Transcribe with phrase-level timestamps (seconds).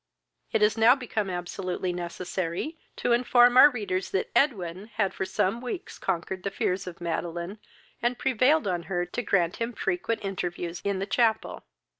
[0.51, 5.61] It is now become absolutely necessary to inform our readers that Edwin had for some
[5.61, 7.59] weeks conquered the fears of Madeline,
[8.01, 11.65] and prevailed on her to grant him frequent interviews in the chapel.